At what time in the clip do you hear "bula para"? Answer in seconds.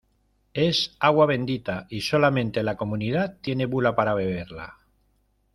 3.67-4.15